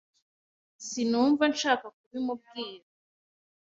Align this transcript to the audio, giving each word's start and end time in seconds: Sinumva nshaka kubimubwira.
Sinumva 0.87 1.43
nshaka 1.53 1.85
kubimubwira. 1.97 2.85